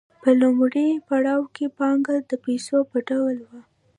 په 0.21 0.29
لومړي 0.41 0.87
پړاو 1.07 1.43
کې 1.55 1.65
پانګه 1.77 2.15
د 2.29 2.31
پیسو 2.45 2.77
په 2.91 2.97
ډول 3.09 3.37
وه 3.47 3.61